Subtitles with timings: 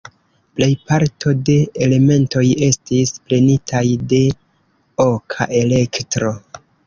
[0.59, 1.57] Plejparto de
[1.87, 4.23] elementoj estis prenitaj de
[5.07, 6.33] Oka Elektro.